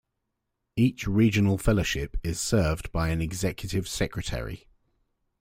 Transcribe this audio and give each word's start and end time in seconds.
Each 0.75 1.05
regional 1.05 1.59
fellowship 1.59 2.17
is 2.23 2.41
served 2.41 2.91
by 2.91 3.09
an 3.09 3.21
Executive 3.21 3.87
Secretary. 3.87 4.67